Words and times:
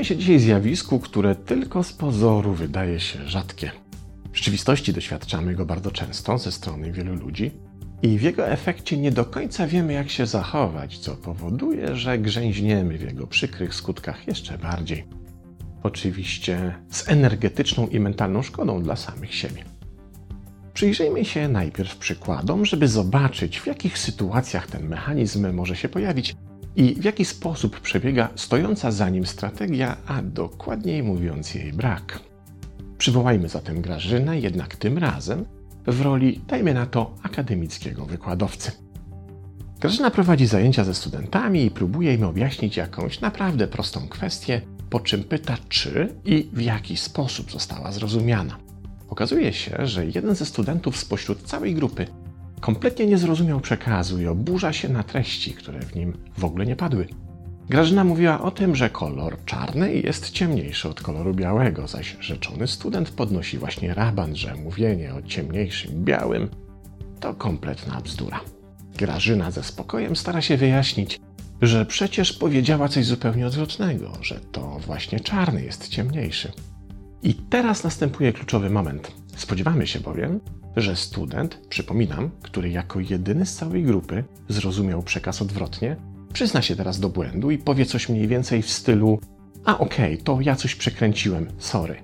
Przyjrzymy 0.00 0.18
się 0.18 0.26
dzisiaj 0.26 0.38
zjawisku, 0.38 1.00
które 1.00 1.34
tylko 1.34 1.82
z 1.82 1.92
pozoru 1.92 2.54
wydaje 2.54 3.00
się 3.00 3.28
rzadkie. 3.28 3.70
W 4.32 4.36
rzeczywistości 4.36 4.92
doświadczamy 4.92 5.54
go 5.54 5.66
bardzo 5.66 5.90
często 5.90 6.38
ze 6.38 6.52
strony 6.52 6.92
wielu 6.92 7.14
ludzi 7.14 7.50
i 8.02 8.18
w 8.18 8.22
jego 8.22 8.48
efekcie 8.48 8.96
nie 8.96 9.12
do 9.12 9.24
końca 9.24 9.66
wiemy, 9.66 9.92
jak 9.92 10.10
się 10.10 10.26
zachować, 10.26 10.98
co 10.98 11.16
powoduje, 11.16 11.96
że 11.96 12.18
grzęźniemy 12.18 12.98
w 12.98 13.02
jego 13.02 13.26
przykrych 13.26 13.74
skutkach 13.74 14.26
jeszcze 14.26 14.58
bardziej. 14.58 15.04
Oczywiście 15.82 16.74
z 16.90 17.08
energetyczną 17.08 17.86
i 17.86 18.00
mentalną 18.00 18.42
szkodą 18.42 18.82
dla 18.82 18.96
samych 18.96 19.34
siebie. 19.34 19.64
Przyjrzyjmy 20.74 21.24
się 21.24 21.48
najpierw 21.48 21.96
przykładom, 21.96 22.66
żeby 22.66 22.88
zobaczyć, 22.88 23.60
w 23.60 23.66
jakich 23.66 23.98
sytuacjach 23.98 24.66
ten 24.66 24.88
mechanizm 24.88 25.52
może 25.52 25.76
się 25.76 25.88
pojawić 25.88 26.36
i 26.76 26.94
w 26.94 27.04
jaki 27.04 27.24
sposób 27.24 27.80
przebiega 27.80 28.28
stojąca 28.34 28.90
za 28.90 29.08
nim 29.08 29.26
strategia, 29.26 29.96
a 30.06 30.22
dokładniej 30.22 31.02
mówiąc 31.02 31.54
jej 31.54 31.72
brak. 31.72 32.20
Przywołajmy 32.98 33.48
zatem 33.48 33.80
Grażynę, 33.82 34.40
jednak 34.40 34.76
tym 34.76 34.98
razem 34.98 35.44
w 35.86 36.00
roli, 36.00 36.40
dajmy 36.48 36.74
na 36.74 36.86
to, 36.86 37.14
akademickiego 37.22 38.06
wykładowcy. 38.06 38.72
Grażyna 39.80 40.10
prowadzi 40.10 40.46
zajęcia 40.46 40.84
ze 40.84 40.94
studentami 40.94 41.64
i 41.64 41.70
próbuje 41.70 42.14
im 42.14 42.24
objaśnić 42.24 42.76
jakąś 42.76 43.20
naprawdę 43.20 43.66
prostą 43.66 44.08
kwestię, 44.08 44.60
po 44.90 45.00
czym 45.00 45.24
pyta, 45.24 45.56
czy 45.68 46.14
i 46.24 46.48
w 46.52 46.60
jaki 46.60 46.96
sposób 46.96 47.52
została 47.52 47.92
zrozumiana. 47.92 48.56
Okazuje 49.08 49.52
się, 49.52 49.86
że 49.86 50.06
jeden 50.06 50.34
ze 50.34 50.46
studentów 50.46 50.96
spośród 50.96 51.42
całej 51.42 51.74
grupy 51.74 52.06
kompletnie 52.60 53.06
nie 53.06 53.18
zrozumiał 53.18 53.60
przekazu 53.60 54.20
i 54.20 54.26
oburza 54.26 54.72
się 54.72 54.88
na 54.88 55.02
treści, 55.02 55.52
które 55.52 55.80
w 55.80 55.94
nim 55.94 56.16
w 56.38 56.44
ogóle 56.44 56.66
nie 56.66 56.76
padły. 56.76 57.08
Grażyna 57.68 58.04
mówiła 58.04 58.40
o 58.40 58.50
tym, 58.50 58.76
że 58.76 58.90
kolor 58.90 59.36
czarny 59.44 59.94
jest 59.94 60.30
ciemniejszy 60.30 60.88
od 60.88 61.02
koloru 61.02 61.34
białego, 61.34 61.86
zaś 61.88 62.16
rzeczony 62.20 62.66
student 62.66 63.10
podnosi 63.10 63.58
właśnie 63.58 63.94
raban, 63.94 64.36
że 64.36 64.54
mówienie 64.54 65.14
o 65.14 65.22
ciemniejszym 65.22 66.04
białym 66.04 66.48
to 67.20 67.34
kompletna 67.34 68.00
bzdura. 68.00 68.40
Grażyna 68.96 69.50
ze 69.50 69.62
spokojem 69.62 70.16
stara 70.16 70.40
się 70.40 70.56
wyjaśnić, 70.56 71.20
że 71.62 71.86
przecież 71.86 72.32
powiedziała 72.32 72.88
coś 72.88 73.06
zupełnie 73.06 73.46
odwrotnego, 73.46 74.12
że 74.22 74.40
to 74.52 74.78
właśnie 74.86 75.20
czarny 75.20 75.64
jest 75.64 75.88
ciemniejszy. 75.88 76.52
I 77.22 77.34
teraz 77.34 77.84
następuje 77.84 78.32
kluczowy 78.32 78.70
moment. 78.70 79.19
Spodziewamy 79.40 79.86
się 79.86 80.00
bowiem, 80.00 80.40
że 80.76 80.96
student, 80.96 81.58
przypominam, 81.68 82.30
który 82.42 82.70
jako 82.70 83.00
jedyny 83.00 83.46
z 83.46 83.54
całej 83.54 83.82
grupy 83.82 84.24
zrozumiał 84.48 85.02
przekaz 85.02 85.42
odwrotnie, 85.42 85.96
przyzna 86.32 86.62
się 86.62 86.76
teraz 86.76 87.00
do 87.00 87.08
błędu 87.08 87.50
i 87.50 87.58
powie 87.58 87.86
coś 87.86 88.08
mniej 88.08 88.28
więcej 88.28 88.62
w 88.62 88.70
stylu: 88.70 89.20
A 89.64 89.78
okej, 89.78 90.14
okay, 90.14 90.24
to 90.24 90.40
ja 90.40 90.56
coś 90.56 90.74
przekręciłem, 90.74 91.46
sorry. 91.58 91.96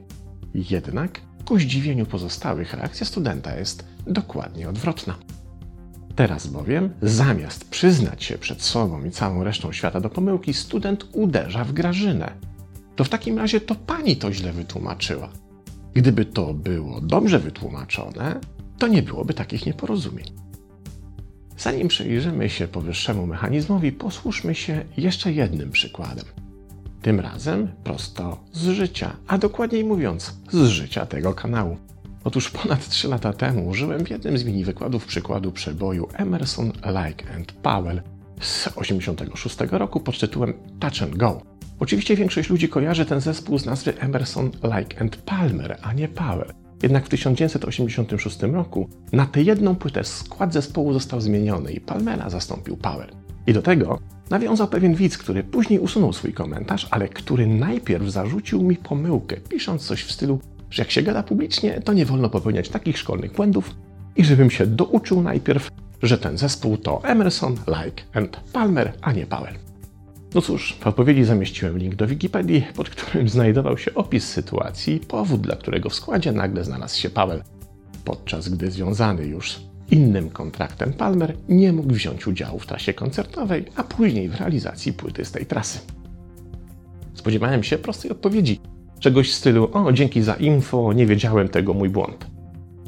Jednak 0.54 1.20
ku 1.44 1.58
zdziwieniu 1.58 2.06
pozostałych 2.06 2.74
reakcja 2.74 3.06
studenta 3.06 3.56
jest 3.56 3.84
dokładnie 4.06 4.68
odwrotna. 4.68 5.14
Teraz 6.14 6.46
bowiem, 6.46 6.90
zamiast 7.02 7.70
przyznać 7.70 8.24
się 8.24 8.38
przed 8.38 8.62
sobą 8.62 9.04
i 9.04 9.10
całą 9.10 9.44
resztą 9.44 9.72
świata 9.72 10.00
do 10.00 10.10
pomyłki, 10.10 10.54
student 10.54 11.08
uderza 11.12 11.64
w 11.64 11.72
Grażynę. 11.72 12.32
To 12.96 13.04
w 13.04 13.08
takim 13.08 13.38
razie 13.38 13.60
to 13.60 13.74
pani 13.74 14.16
to 14.16 14.32
źle 14.32 14.52
wytłumaczyła. 14.52 15.28
Gdyby 15.96 16.24
to 16.24 16.54
było 16.54 17.00
dobrze 17.00 17.38
wytłumaczone, 17.38 18.40
to 18.78 18.88
nie 18.88 19.02
byłoby 19.02 19.34
takich 19.34 19.66
nieporozumień. 19.66 20.26
Zanim 21.58 21.88
przyjrzymy 21.88 22.50
się 22.50 22.68
powyższemu 22.68 23.26
mechanizmowi, 23.26 23.92
posłuszmy 23.92 24.54
się 24.54 24.84
jeszcze 24.96 25.32
jednym 25.32 25.70
przykładem. 25.70 26.24
Tym 27.02 27.20
razem 27.20 27.68
prosto 27.84 28.44
z 28.52 28.68
życia, 28.68 29.16
a 29.26 29.38
dokładniej 29.38 29.84
mówiąc, 29.84 30.36
z 30.52 30.66
życia 30.66 31.06
tego 31.06 31.34
kanału. 31.34 31.76
Otóż 32.24 32.50
ponad 32.50 32.88
3 32.88 33.08
lata 33.08 33.32
temu 33.32 33.68
użyłem 33.68 34.04
w 34.04 34.10
jednym 34.10 34.38
z 34.38 34.44
mini 34.44 34.64
wykładów 34.64 35.06
przykładu 35.06 35.52
przeboju 35.52 36.08
Emerson, 36.12 36.66
Like 36.66 37.34
and 37.34 37.52
Powell 37.52 38.02
z 38.40 38.68
86 38.76 39.56
roku 39.70 40.00
pod 40.00 40.18
tytułem 40.18 40.54
Touch 40.80 41.02
and 41.02 41.16
Go. 41.16 41.55
Oczywiście 41.80 42.16
większość 42.16 42.50
ludzi 42.50 42.68
kojarzy 42.68 43.04
ten 43.06 43.20
zespół 43.20 43.58
z 43.58 43.66
nazwy 43.66 43.98
Emerson, 44.00 44.50
Like 44.76 45.00
and 45.00 45.16
Palmer, 45.16 45.78
a 45.82 45.92
nie 45.92 46.08
Powell. 46.08 46.52
Jednak 46.82 47.06
w 47.06 47.08
1986 47.08 48.42
roku 48.42 48.88
na 49.12 49.26
tę 49.26 49.42
jedną 49.42 49.74
płytę 49.76 50.04
skład 50.04 50.52
zespołu 50.52 50.92
został 50.92 51.20
zmieniony 51.20 51.72
i 51.72 51.80
Palmera 51.80 52.30
zastąpił 52.30 52.76
Power. 52.76 53.12
I 53.46 53.52
do 53.52 53.62
tego 53.62 53.98
nawiązał 54.30 54.68
pewien 54.68 54.94
widz, 54.94 55.18
który 55.18 55.42
później 55.42 55.78
usunął 55.78 56.12
swój 56.12 56.32
komentarz, 56.32 56.88
ale 56.90 57.08
który 57.08 57.46
najpierw 57.46 58.08
zarzucił 58.08 58.62
mi 58.62 58.76
pomyłkę, 58.76 59.36
pisząc 59.36 59.86
coś 59.86 60.02
w 60.02 60.12
stylu, 60.12 60.40
że 60.70 60.82
jak 60.82 60.90
się 60.90 61.02
gada 61.02 61.22
publicznie, 61.22 61.80
to 61.80 61.92
nie 61.92 62.06
wolno 62.06 62.30
popełniać 62.30 62.68
takich 62.68 62.98
szkolnych 62.98 63.32
błędów 63.32 63.74
i 64.16 64.24
żebym 64.24 64.50
się 64.50 64.66
douczył 64.66 65.22
najpierw, 65.22 65.70
że 66.02 66.18
ten 66.18 66.38
zespół 66.38 66.76
to 66.76 67.04
Emerson, 67.04 67.52
Like 67.52 68.02
and 68.14 68.36
Palmer, 68.52 68.92
a 69.00 69.12
nie 69.12 69.26
Powell. 69.26 69.54
No 70.34 70.42
cóż, 70.42 70.76
w 70.80 70.86
odpowiedzi 70.86 71.24
zamieściłem 71.24 71.78
link 71.78 71.94
do 71.94 72.06
Wikipedii, 72.06 72.66
pod 72.74 72.90
którym 72.90 73.28
znajdował 73.28 73.78
się 73.78 73.94
opis 73.94 74.28
sytuacji 74.28 74.94
i 74.94 75.00
powód, 75.00 75.40
dla 75.40 75.56
którego 75.56 75.90
w 75.90 75.94
składzie 75.94 76.32
nagle 76.32 76.64
znalazł 76.64 76.98
się 76.98 77.10
Paweł, 77.10 77.40
podczas 78.04 78.48
gdy 78.48 78.70
związany 78.70 79.26
już 79.26 79.60
innym 79.90 80.30
kontraktem 80.30 80.92
Palmer 80.92 81.36
nie 81.48 81.72
mógł 81.72 81.94
wziąć 81.94 82.26
udziału 82.26 82.58
w 82.58 82.66
trasie 82.66 82.94
koncertowej, 82.94 83.64
a 83.76 83.84
później 83.84 84.28
w 84.28 84.34
realizacji 84.34 84.92
płyty 84.92 85.24
z 85.24 85.32
tej 85.32 85.46
trasy. 85.46 85.78
Spodziewałem 87.14 87.62
się 87.62 87.78
prostej 87.78 88.10
odpowiedzi, 88.10 88.60
czegoś 89.00 89.30
w 89.30 89.34
stylu: 89.34 89.68
O, 89.72 89.92
dzięki 89.92 90.22
za 90.22 90.34
info, 90.34 90.92
nie 90.92 91.06
wiedziałem 91.06 91.48
tego, 91.48 91.74
mój 91.74 91.88
błąd. 91.88 92.35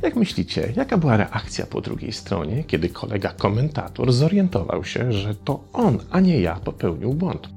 Jak 0.03 0.17
myślicie, 0.17 0.73
jaka 0.77 0.99
była 0.99 1.17
reakcja 1.17 1.67
po 1.67 1.81
drugiej 1.81 2.13
stronie, 2.13 2.65
kiedy 2.65 2.89
kolega 2.89 3.33
komentator 3.33 4.13
zorientował 4.13 4.85
się, 4.85 5.13
że 5.13 5.35
to 5.35 5.65
on, 5.73 5.99
a 6.11 6.21
nie 6.21 6.41
ja 6.41 6.55
popełnił 6.55 7.15
błąd? 7.15 7.49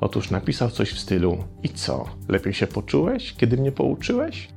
Otóż 0.00 0.30
napisał 0.30 0.70
coś 0.70 0.92
w 0.92 0.98
stylu: 0.98 1.44
I 1.62 1.68
co, 1.68 2.04
lepiej 2.28 2.54
się 2.54 2.66
poczułeś, 2.66 3.34
kiedy 3.34 3.56
mnie 3.56 3.72
pouczyłeś? 3.72 4.48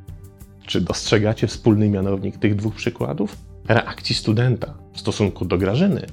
Czy 0.65 0.81
dostrzegacie 0.81 1.47
wspólny 1.47 1.89
mianownik 1.89 2.37
tych 2.37 2.55
dwóch 2.55 2.75
przykładów? 2.75 3.37
Reakcji 3.67 4.15
studenta 4.15 4.73
w 4.93 4.99
stosunku 4.99 5.45
do 5.45 5.57
Grażyny 5.57 6.05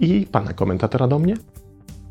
i 0.00 0.26
pana 0.32 0.52
komentatora 0.52 1.08
do 1.08 1.18
mnie? 1.18 1.34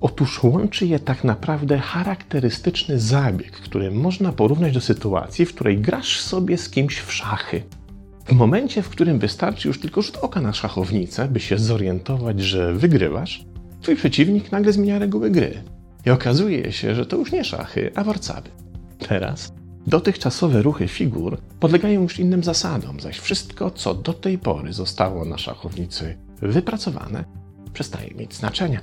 Otóż 0.01 0.43
łączy 0.43 0.85
je 0.85 0.99
tak 0.99 1.23
naprawdę 1.23 1.77
charakterystyczny 1.77 2.99
zabieg, 2.99 3.51
który 3.51 3.91
można 3.91 4.31
porównać 4.31 4.73
do 4.73 4.81
sytuacji, 4.81 5.45
w 5.45 5.53
której 5.53 5.77
grasz 5.77 6.19
sobie 6.21 6.57
z 6.57 6.69
kimś 6.69 6.99
w 6.99 7.13
szachy. 7.13 7.63
W 8.27 8.33
momencie, 8.33 8.81
w 8.81 8.89
którym 8.89 9.19
wystarczy 9.19 9.67
już 9.67 9.79
tylko 9.79 10.01
rzut 10.01 10.17
oka 10.17 10.41
na 10.41 10.53
szachownicę, 10.53 11.27
by 11.27 11.39
się 11.39 11.57
zorientować, 11.57 12.39
że 12.39 12.73
wygrywasz, 12.73 13.45
twój 13.81 13.95
przeciwnik 13.95 14.51
nagle 14.51 14.73
zmienia 14.73 14.99
reguły 14.99 15.31
gry. 15.31 15.63
I 16.05 16.09
okazuje 16.09 16.71
się, 16.71 16.95
że 16.95 17.05
to 17.05 17.17
już 17.17 17.31
nie 17.31 17.43
szachy, 17.43 17.91
a 17.95 18.03
warcaby. 18.03 18.49
Teraz 18.99 19.53
dotychczasowe 19.87 20.61
ruchy 20.61 20.87
figur 20.87 21.37
podlegają 21.59 22.01
już 22.01 22.19
innym 22.19 22.43
zasadom, 22.43 22.99
zaś 22.99 23.17
wszystko, 23.17 23.71
co 23.71 23.93
do 23.93 24.13
tej 24.13 24.37
pory 24.37 24.73
zostało 24.73 25.25
na 25.25 25.37
szachownicy 25.37 26.17
wypracowane, 26.41 27.23
przestaje 27.73 28.13
mieć 28.13 28.33
znaczenie. 28.35 28.79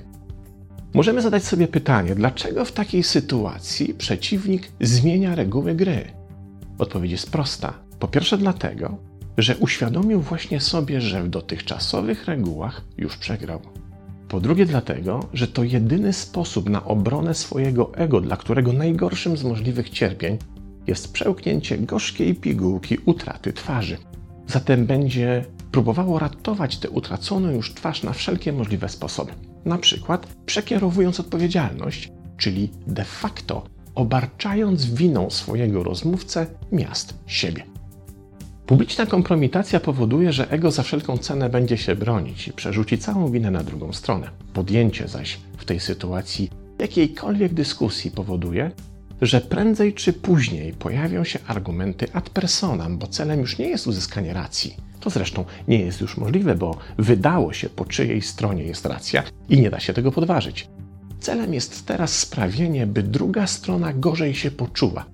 Możemy 0.94 1.22
zadać 1.22 1.44
sobie 1.44 1.68
pytanie, 1.68 2.14
dlaczego 2.14 2.64
w 2.64 2.72
takiej 2.72 3.02
sytuacji 3.02 3.94
przeciwnik 3.94 4.68
zmienia 4.80 5.34
reguły 5.34 5.74
gry? 5.74 6.04
Odpowiedź 6.78 7.12
jest 7.12 7.30
prosta. 7.30 7.74
Po 7.98 8.08
pierwsze, 8.08 8.38
dlatego, 8.38 8.98
że 9.38 9.56
uświadomił 9.56 10.20
właśnie 10.20 10.60
sobie, 10.60 11.00
że 11.00 11.22
w 11.22 11.28
dotychczasowych 11.28 12.24
regułach 12.26 12.84
już 12.98 13.16
przegrał. 13.16 13.60
Po 14.28 14.40
drugie, 14.40 14.66
dlatego, 14.66 15.28
że 15.32 15.48
to 15.48 15.64
jedyny 15.64 16.12
sposób 16.12 16.68
na 16.68 16.84
obronę 16.84 17.34
swojego 17.34 17.94
ego, 17.94 18.20
dla 18.20 18.36
którego 18.36 18.72
najgorszym 18.72 19.36
z 19.36 19.44
możliwych 19.44 19.90
cierpień 19.90 20.38
jest 20.86 21.12
przełknięcie 21.12 21.78
gorzkiej 21.78 22.34
pigułki 22.34 22.98
utraty 23.04 23.52
twarzy. 23.52 23.96
Zatem 24.46 24.86
będzie 24.86 25.44
próbowało 25.72 26.18
ratować 26.18 26.78
tę 26.78 26.90
utraconą 26.90 27.50
już 27.50 27.74
twarz 27.74 28.02
na 28.02 28.12
wszelkie 28.12 28.52
możliwe 28.52 28.88
sposoby. 28.88 29.32
Na 29.64 29.78
przykład 29.78 30.26
przekierowując 30.46 31.20
odpowiedzialność, 31.20 32.12
czyli 32.36 32.70
de 32.86 33.04
facto 33.04 33.64
obarczając 33.94 34.84
winą 34.84 35.30
swojego 35.30 35.82
rozmówcę 35.82 36.46
miast 36.72 37.14
siebie. 37.26 37.73
Publiczna 38.66 39.06
kompromitacja 39.06 39.80
powoduje, 39.80 40.32
że 40.32 40.50
ego 40.50 40.70
za 40.70 40.82
wszelką 40.82 41.18
cenę 41.18 41.50
będzie 41.50 41.76
się 41.76 41.96
bronić 41.96 42.48
i 42.48 42.52
przerzuci 42.52 42.98
całą 42.98 43.30
winę 43.30 43.50
na 43.50 43.62
drugą 43.62 43.92
stronę. 43.92 44.30
Podjęcie 44.52 45.08
zaś 45.08 45.38
w 45.56 45.64
tej 45.64 45.80
sytuacji 45.80 46.50
jakiejkolwiek 46.78 47.54
dyskusji 47.54 48.10
powoduje, 48.10 48.70
że 49.22 49.40
prędzej 49.40 49.94
czy 49.94 50.12
później 50.12 50.72
pojawią 50.72 51.24
się 51.24 51.38
argumenty 51.46 52.06
ad 52.12 52.30
personam, 52.30 52.98
bo 52.98 53.06
celem 53.06 53.40
już 53.40 53.58
nie 53.58 53.68
jest 53.68 53.86
uzyskanie 53.86 54.32
racji. 54.32 54.76
To 55.00 55.10
zresztą 55.10 55.44
nie 55.68 55.78
jest 55.78 56.00
już 56.00 56.16
możliwe, 56.16 56.54
bo 56.54 56.76
wydało 56.98 57.52
się, 57.52 57.68
po 57.68 57.84
czyjej 57.84 58.22
stronie 58.22 58.64
jest 58.64 58.86
racja 58.86 59.22
i 59.48 59.60
nie 59.60 59.70
da 59.70 59.80
się 59.80 59.92
tego 59.92 60.12
podważyć. 60.12 60.68
celem 61.20 61.54
jest 61.54 61.86
teraz 61.86 62.18
sprawienie, 62.18 62.86
by 62.86 63.02
druga 63.02 63.46
strona 63.46 63.92
gorzej 63.92 64.34
się 64.34 64.50
poczuła, 64.50 65.04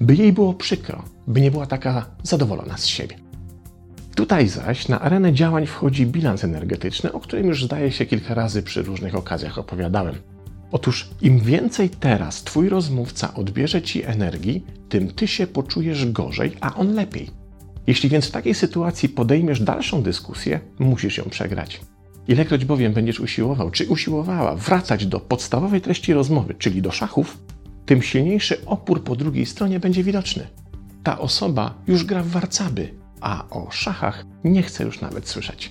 by 0.00 0.14
jej 0.14 0.32
było 0.32 0.54
przykro, 0.54 1.04
by 1.28 1.40
nie 1.40 1.50
była 1.50 1.66
taka 1.66 2.06
zadowolona 2.22 2.76
z 2.76 2.86
siebie. 2.86 3.16
Tutaj 4.14 4.48
zaś 4.48 4.88
na 4.88 5.00
arenę 5.00 5.32
działań 5.32 5.66
wchodzi 5.66 6.06
bilans 6.06 6.44
energetyczny, 6.44 7.12
o 7.12 7.20
którym 7.20 7.46
już 7.46 7.64
zdaje 7.64 7.92
się 7.92 8.06
kilka 8.06 8.34
razy 8.34 8.62
przy 8.62 8.82
różnych 8.82 9.14
okazjach 9.14 9.58
opowiadałem. 9.58 10.14
Otóż 10.72 11.10
im 11.22 11.40
więcej 11.40 11.90
teraz 11.90 12.42
twój 12.42 12.68
rozmówca 12.68 13.34
odbierze 13.34 13.82
ci 13.82 14.04
energii, 14.04 14.64
tym 14.88 15.08
ty 15.08 15.26
się 15.28 15.46
poczujesz 15.46 16.12
gorzej, 16.12 16.52
a 16.60 16.74
on 16.74 16.94
lepiej. 16.94 17.30
Jeśli 17.86 18.08
więc 18.08 18.26
w 18.26 18.30
takiej 18.30 18.54
sytuacji 18.54 19.08
podejmiesz 19.08 19.60
dalszą 19.60 20.02
dyskusję, 20.02 20.60
musisz 20.78 21.18
ją 21.18 21.24
przegrać. 21.24 21.80
Ilekroć 22.28 22.64
bowiem 22.64 22.92
będziesz 22.92 23.20
usiłował, 23.20 23.70
czy 23.70 23.86
usiłowała 23.86 24.54
wracać 24.54 25.06
do 25.06 25.20
podstawowej 25.20 25.80
treści 25.80 26.12
rozmowy, 26.14 26.54
czyli 26.54 26.82
do 26.82 26.90
szachów, 26.90 27.38
tym 27.86 28.02
silniejszy 28.02 28.64
opór 28.66 29.04
po 29.04 29.16
drugiej 29.16 29.46
stronie 29.46 29.80
będzie 29.80 30.04
widoczny. 30.04 30.46
Ta 31.02 31.18
osoba 31.18 31.74
już 31.86 32.04
gra 32.04 32.22
w 32.22 32.28
warcaby, 32.28 32.94
a 33.20 33.48
o 33.50 33.70
szachach 33.70 34.24
nie 34.44 34.62
chce 34.62 34.84
już 34.84 35.00
nawet 35.00 35.28
słyszeć. 35.28 35.70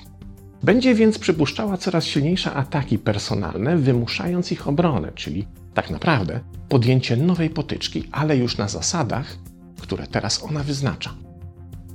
Będzie 0.63 0.95
więc 0.95 1.19
przypuszczała 1.19 1.77
coraz 1.77 2.05
silniejsze 2.05 2.53
ataki 2.53 2.99
personalne, 2.99 3.77
wymuszając 3.77 4.51
ich 4.51 4.67
obronę, 4.67 5.11
czyli 5.15 5.47
tak 5.73 5.89
naprawdę 5.89 6.39
podjęcie 6.69 7.17
nowej 7.17 7.49
potyczki, 7.49 8.09
ale 8.11 8.37
już 8.37 8.57
na 8.57 8.67
zasadach, 8.67 9.37
które 9.81 10.07
teraz 10.07 10.43
ona 10.43 10.63
wyznacza. 10.63 11.13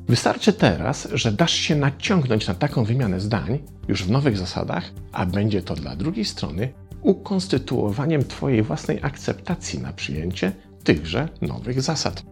Wystarczy 0.08 0.52
teraz, 0.52 1.08
że 1.12 1.32
dasz 1.32 1.52
się 1.52 1.76
naciągnąć 1.76 2.46
na 2.46 2.54
taką 2.54 2.84
wymianę 2.84 3.20
zdań, 3.20 3.58
już 3.88 4.04
w 4.04 4.10
nowych 4.10 4.38
zasadach, 4.38 4.92
a 5.12 5.26
będzie 5.26 5.62
to 5.62 5.74
dla 5.74 5.96
drugiej 5.96 6.24
strony 6.24 6.72
ukonstytuowaniem 7.02 8.24
Twojej 8.24 8.62
własnej 8.62 8.98
akceptacji 9.02 9.78
na 9.78 9.92
przyjęcie 9.92 10.52
tychże 10.84 11.28
nowych 11.40 11.82
zasad. 11.82 12.31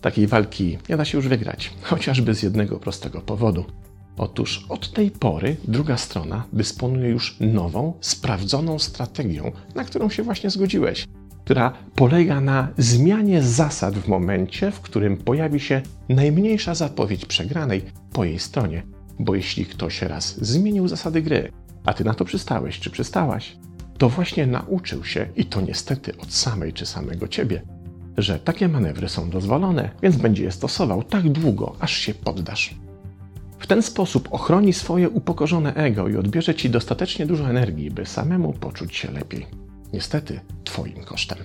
Takiej 0.00 0.26
walki 0.26 0.78
nie 0.88 0.96
da 0.96 1.04
się 1.04 1.18
już 1.18 1.28
wygrać, 1.28 1.72
chociażby 1.82 2.34
z 2.34 2.42
jednego 2.42 2.78
prostego 2.78 3.20
powodu. 3.20 3.64
Otóż 4.16 4.66
od 4.68 4.92
tej 4.92 5.10
pory 5.10 5.56
druga 5.68 5.96
strona 5.96 6.44
dysponuje 6.52 7.08
już 7.08 7.36
nową, 7.40 7.92
sprawdzoną 8.00 8.78
strategią, 8.78 9.52
na 9.74 9.84
którą 9.84 10.10
się 10.10 10.22
właśnie 10.22 10.50
zgodziłeś, 10.50 11.06
która 11.44 11.72
polega 11.94 12.40
na 12.40 12.68
zmianie 12.78 13.42
zasad 13.42 13.94
w 13.94 14.08
momencie, 14.08 14.70
w 14.70 14.80
którym 14.80 15.16
pojawi 15.16 15.60
się 15.60 15.82
najmniejsza 16.08 16.74
zapowiedź 16.74 17.26
przegranej 17.26 17.82
po 18.12 18.24
jej 18.24 18.38
stronie. 18.38 18.82
Bo 19.18 19.34
jeśli 19.34 19.66
ktoś 19.66 20.02
raz 20.02 20.44
zmienił 20.44 20.88
zasady 20.88 21.22
gry, 21.22 21.52
a 21.84 21.94
ty 21.94 22.04
na 22.04 22.14
to 22.14 22.24
przystałeś 22.24 22.80
czy 22.80 22.90
przystałaś, 22.90 23.56
to 23.98 24.08
właśnie 24.08 24.46
nauczył 24.46 25.04
się, 25.04 25.26
i 25.36 25.44
to 25.44 25.60
niestety 25.60 26.16
od 26.18 26.32
samej 26.32 26.72
czy 26.72 26.86
samego 26.86 27.28
ciebie, 27.28 27.62
że 28.22 28.38
takie 28.38 28.68
manewry 28.68 29.08
są 29.08 29.30
dozwolone, 29.30 29.90
więc 30.02 30.16
będzie 30.16 30.44
je 30.44 30.52
stosował 30.52 31.02
tak 31.02 31.28
długo, 31.28 31.76
aż 31.80 31.92
się 31.92 32.14
poddasz. 32.14 32.74
W 33.58 33.66
ten 33.66 33.82
sposób 33.82 34.28
ochroni 34.30 34.72
swoje 34.72 35.10
upokorzone 35.10 35.74
ego 35.74 36.08
i 36.08 36.16
odbierze 36.16 36.54
ci 36.54 36.70
dostatecznie 36.70 37.26
dużo 37.26 37.50
energii, 37.50 37.90
by 37.90 38.06
samemu 38.06 38.52
poczuć 38.52 38.96
się 38.96 39.10
lepiej. 39.10 39.46
Niestety, 39.92 40.40
Twoim 40.64 41.04
kosztem. 41.04 41.38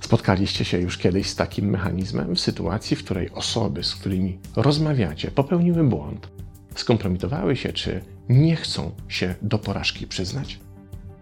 Spotkaliście 0.00 0.64
się 0.64 0.78
już 0.78 0.98
kiedyś 0.98 1.26
z 1.26 1.36
takim 1.36 1.70
mechanizmem 1.70 2.36
w 2.36 2.40
sytuacji, 2.40 2.96
w 2.96 3.04
której 3.04 3.30
osoby, 3.30 3.84
z 3.84 3.94
którymi 3.94 4.38
rozmawiacie, 4.56 5.30
popełniły 5.30 5.84
błąd, 5.84 6.28
skompromitowały 6.74 7.56
się 7.56 7.72
czy 7.72 8.00
nie 8.28 8.56
chcą 8.56 8.90
się 9.08 9.34
do 9.42 9.58
porażki 9.58 10.06
przyznać? 10.06 10.60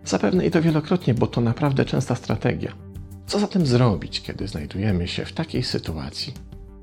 Zapewne 0.04 0.46
i 0.46 0.50
to 0.50 0.62
wielokrotnie, 0.62 1.14
bo 1.14 1.26
to 1.26 1.40
naprawdę 1.40 1.84
częsta 1.84 2.14
strategia. 2.14 2.83
Co 3.26 3.38
zatem 3.38 3.66
zrobić, 3.66 4.22
kiedy 4.22 4.48
znajdujemy 4.48 5.08
się 5.08 5.24
w 5.24 5.32
takiej 5.32 5.62
sytuacji, 5.62 6.34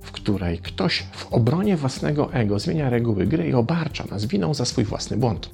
w 0.01 0.11
której 0.11 0.57
ktoś 0.57 1.03
w 1.11 1.33
obronie 1.33 1.77
własnego 1.77 2.33
ego 2.33 2.59
zmienia 2.59 2.89
reguły 2.89 3.27
gry 3.27 3.47
i 3.47 3.53
obarcza 3.53 4.03
nas 4.11 4.25
winą 4.25 4.53
za 4.53 4.65
swój 4.65 4.83
własny 4.83 5.17
błąd? 5.17 5.49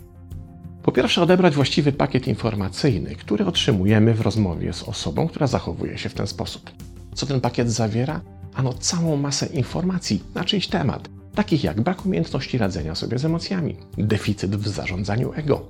Po 0.83 0.91
pierwsze, 0.91 1.21
odebrać 1.21 1.55
właściwy 1.55 1.91
pakiet 1.91 2.27
informacyjny, 2.27 3.15
który 3.15 3.45
otrzymujemy 3.45 4.13
w 4.13 4.21
rozmowie 4.21 4.73
z 4.73 4.83
osobą, 4.83 5.27
która 5.27 5.47
zachowuje 5.47 5.97
się 5.97 6.09
w 6.09 6.13
ten 6.13 6.27
sposób. 6.27 6.71
Co 7.13 7.25
ten 7.25 7.41
pakiet 7.41 7.71
zawiera? 7.71 8.21
Ano 8.53 8.73
całą 8.73 9.17
masę 9.17 9.45
informacji 9.45 10.23
na 10.35 10.43
czyjś 10.43 10.67
temat, 10.67 11.09
takich 11.35 11.63
jak 11.63 11.81
brak 11.81 12.05
umiejętności 12.05 12.57
radzenia 12.57 12.95
sobie 12.95 13.17
z 13.17 13.25
emocjami, 13.25 13.75
deficyt 13.97 14.55
w 14.55 14.67
zarządzaniu 14.67 15.33
ego, 15.33 15.65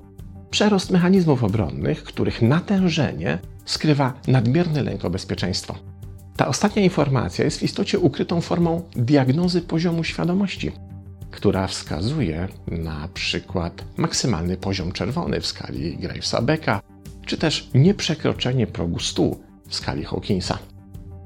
przerost 0.50 0.90
mechanizmów 0.90 1.44
obronnych, 1.44 2.04
których 2.04 2.42
natężenie 2.42 3.38
skrywa 3.70 4.12
nadmierny 4.26 4.82
lęk 4.82 5.04
o 5.04 5.10
bezpieczeństwo. 5.10 5.74
Ta 6.36 6.48
ostatnia 6.48 6.82
informacja 6.82 7.44
jest 7.44 7.58
w 7.58 7.62
istocie 7.62 7.98
ukrytą 7.98 8.40
formą 8.40 8.82
diagnozy 8.96 9.62
poziomu 9.62 10.04
świadomości, 10.04 10.72
która 11.30 11.66
wskazuje 11.66 12.48
na 12.66 13.08
przykład 13.14 13.84
maksymalny 13.96 14.56
poziom 14.56 14.92
czerwony 14.92 15.40
w 15.40 15.46
skali 15.46 15.98
Gravesa-Becka, 15.98 16.80
czy 17.26 17.38
też 17.38 17.70
nieprzekroczenie 17.74 18.66
progu 18.66 18.98
100 18.98 19.22
w 19.68 19.74
skali 19.74 20.04
Hawkinsa. 20.04 20.58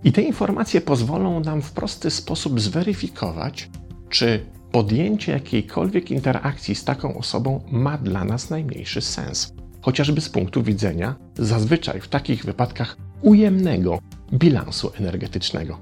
I 0.05 0.13
te 0.13 0.23
informacje 0.23 0.81
pozwolą 0.81 1.41
nam 1.41 1.63
w 1.63 1.73
prosty 1.73 2.11
sposób 2.11 2.61
zweryfikować, 2.61 3.71
czy 4.09 4.47
podjęcie 4.73 5.33
jakiejkolwiek 5.33 6.11
interakcji 6.11 6.75
z 6.75 6.85
taką 6.85 7.19
osobą 7.19 7.61
ma 7.71 7.99
dla 7.99 8.25
nas 8.25 8.51
najmniejszy 8.51 9.01
sens. 9.01 9.53
Chociażby 9.83 10.21
z 10.21 10.29
punktu 10.29 10.63
widzenia 10.63 11.15
zazwyczaj 11.39 12.01
w 12.01 12.09
takich 12.09 12.45
wypadkach 12.45 12.97
ujemnego 13.23 13.99
bilansu 14.33 14.93
energetycznego. 14.99 15.79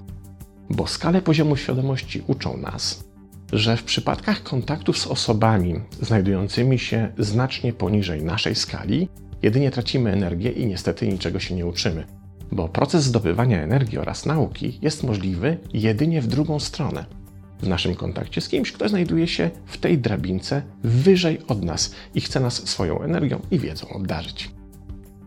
Bo 0.71 0.87
skale 0.87 1.23
poziomu 1.23 1.57
świadomości 1.57 2.23
uczą 2.27 2.57
nas, 2.57 3.05
że 3.53 3.77
w 3.77 3.85
przypadkach 3.85 4.43
kontaktów 4.43 4.99
z 4.99 5.07
osobami 5.07 5.75
znajdującymi 6.01 6.79
się 6.79 7.13
znacznie 7.19 7.73
poniżej 7.73 8.25
naszej 8.25 8.55
skali, 8.55 9.09
jedynie 9.43 9.71
tracimy 9.71 10.13
energię 10.13 10.51
i 10.51 10.67
niestety 10.67 11.09
niczego 11.09 11.41
się 11.41 11.55
nie 11.55 11.67
uczymy. 11.67 12.07
Bo 12.53 12.69
proces 12.69 13.05
zdobywania 13.05 13.63
energii 13.63 13.99
oraz 13.99 14.27
nauki 14.27 14.79
jest 14.83 15.03
możliwy 15.03 15.59
jedynie 15.73 16.23
w 16.23 16.27
drugą 16.27 16.61
stronę. 16.61 17.20
W 17.63 17.69
naszym 17.69 17.95
kontakcie 17.95 18.41
z 18.41 18.49
kimś, 18.49 18.73
kto 18.73 18.89
znajduje 18.89 19.29
się 19.29 19.51
w 19.67 19.79
tej 19.79 19.99
drabince 19.99 20.63
wyżej 20.85 21.39
od 21.49 21.63
nas 21.63 21.95
i 22.15 22.21
chce 22.21 22.41
nas 22.41 22.69
swoją 22.69 23.01
energią 23.01 23.41
i 23.51 23.59
wiedzą 23.59 23.89
obdarzyć. 23.89 24.51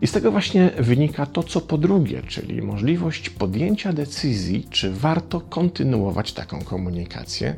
I 0.00 0.06
z 0.06 0.12
tego 0.12 0.30
właśnie 0.30 0.70
wynika 0.78 1.26
to, 1.26 1.42
co 1.42 1.60
po 1.60 1.78
drugie, 1.78 2.22
czyli 2.22 2.62
możliwość 2.62 3.30
podjęcia 3.30 3.92
decyzji, 3.92 4.66
czy 4.70 4.92
warto 4.92 5.40
kontynuować 5.40 6.32
taką 6.32 6.62
komunikację, 6.62 7.56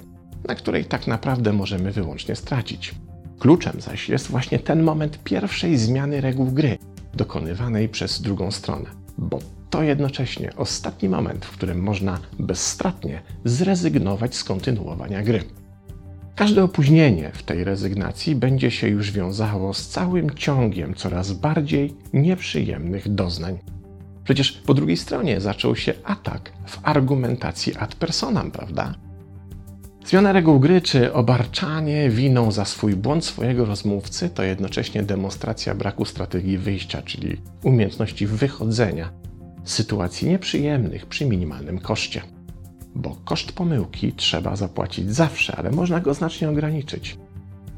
na 0.49 0.54
której 0.54 0.85
tak 0.85 1.06
naprawdę 1.06 1.52
możemy 1.52 1.92
wyłącznie 1.92 2.37
stracić. 2.37 2.95
Kluczem 3.38 3.80
zaś 3.80 4.09
jest 4.09 4.28
właśnie 4.28 4.59
ten 4.59 4.83
moment 4.83 5.18
pierwszej 5.25 5.76
zmiany 5.76 6.21
reguł 6.21 6.47
gry, 6.47 6.78
dokonywanej 7.14 7.88
przez 7.88 8.23
drugą 8.23 8.50
stronę, 8.50 8.90
bo 9.18 9.38
to 9.70 9.82
jednocześnie 9.82 10.56
ostatni 10.56 11.08
moment, 11.08 11.44
w 11.44 11.50
którym 11.50 11.82
można 11.82 12.18
bezstratnie 12.38 13.23
zrezygnować 13.44 14.35
z 14.35 14.44
kontynuowania 14.44 15.23
gry. 15.23 15.42
Każde 16.35 16.64
opóźnienie 16.64 17.30
w 17.35 17.42
tej 17.42 17.64
rezygnacji 17.64 18.35
będzie 18.35 18.70
się 18.70 18.88
już 18.88 19.11
wiązało 19.11 19.75
z 19.75 19.88
całym 19.88 20.30
ciągiem 20.30 20.94
coraz 20.94 21.32
bardziej 21.32 21.94
nieprzyjemnych 22.12 23.14
doznań. 23.14 23.58
Przecież 24.25 24.52
po 24.52 24.75
drugiej 24.75 24.96
stronie 24.96 25.40
zaczął 25.40 25.76
się 25.76 25.94
atak 26.04 26.52
w 26.66 26.78
argumentacji 26.82 27.76
ad 27.76 27.94
personam, 27.94 28.50
prawda? 28.50 28.94
Zmiana 30.06 30.32
reguł 30.32 30.61
gry 30.61 30.80
czy 30.80 31.12
obarczanie 31.12 32.11
winą 32.11 32.52
za 32.52 32.64
swój 32.64 32.96
błąd 32.96 33.25
swojego 33.25 33.64
rozmówcy 33.64 34.30
to 34.30 34.42
jednocześnie 34.42 35.02
demonstracja 35.02 35.75
braku 35.75 36.04
strategii 36.04 36.58
wyjścia, 36.58 37.02
czyli 37.02 37.37
umiejętności 37.62 38.26
wychodzenia 38.26 39.25
sytuacji 39.70 40.28
nieprzyjemnych 40.28 41.06
przy 41.06 41.26
minimalnym 41.26 41.78
koszcie 41.78 42.23
bo 42.96 43.16
koszt 43.25 43.52
pomyłki 43.52 44.12
trzeba 44.12 44.56
zapłacić 44.56 45.14
zawsze, 45.14 45.56
ale 45.56 45.70
można 45.70 46.00
go 46.00 46.14
znacznie 46.14 46.50
ograniczyć. 46.50 47.18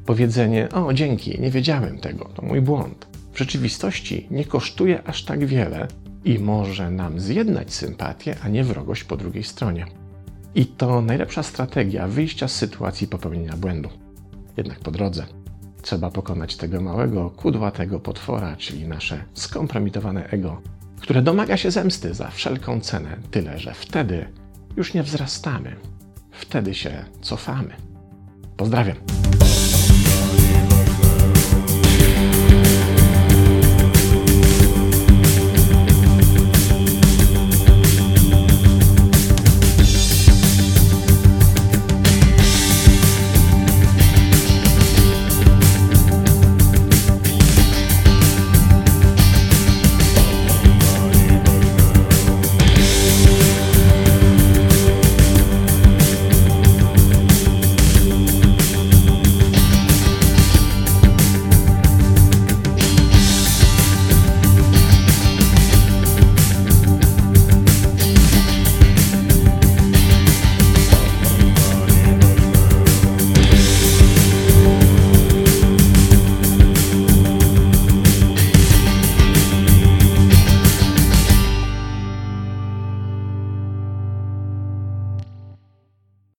Powiedzenie: 0.07 0.69
O, 0.69 0.93
dzięki, 0.93 1.41
nie 1.41 1.51
wiedziałem 1.51 1.99
tego, 1.99 2.25
to 2.25 2.43
mój 2.43 2.61
błąd. 2.61 3.07
W 3.33 3.39
rzeczywistości 3.39 4.27
nie 4.31 4.45
kosztuje 4.45 5.03
aż 5.07 5.25
tak 5.25 5.47
wiele 5.47 5.89
i 6.25 6.39
może 6.39 6.91
nam 6.91 7.21
zjednać 7.21 7.75
sympatię, 7.75 8.37
a 8.43 8.49
nie 8.49 8.65
wrogość 8.65 9.05
po 9.05 9.17
drugiej 9.17 9.45
stronie. 9.45 9.87
I 10.55 10.67
to 10.67 11.03
najlepsza 11.03 11.43
strategia 11.43 12.09
wyjścia 12.09 12.49
z 12.49 12.55
sytuacji 12.55 13.07
popełnienia 13.07 13.57
błędu. 13.57 13.89
Jednak 14.57 14.81
po 14.81 14.91
drodze 14.91 15.27
trzeba 15.83 16.11
pokonać 16.11 16.57
tego 16.57 16.81
małego, 16.81 17.31
kudłatego 17.31 18.01
potwora, 18.01 18.57
czyli 18.57 18.89
nasze 18.89 19.25
skompromitowane 19.35 20.31
ego, 20.31 20.63
które 21.01 21.23
domaga 21.23 21.57
się 21.57 21.71
zemsty 21.71 22.15
za 22.15 22.31
wszelką 22.31 22.81
cenę, 22.81 23.17
tyle 23.31 23.59
że 23.59 23.75
wtedy 23.75 24.33
już 24.77 24.95
nie 24.95 25.03
wzrastamy. 25.03 25.77
Wtedy 26.31 26.75
się 26.75 27.05
cofamy. 27.21 27.75
Pozdrawiam. 28.57 29.28